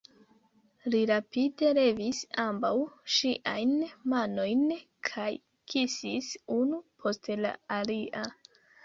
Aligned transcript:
Li 0.93 0.99
rapide 1.09 1.67
levis 1.77 2.21
ambaŭ 2.43 2.71
ŝiajn 3.15 3.75
manojn 4.13 4.63
kaj 5.11 5.29
kisis 5.75 6.31
unu 6.57 6.81
post 7.05 7.31
la 7.45 7.53
alia. 7.77 8.25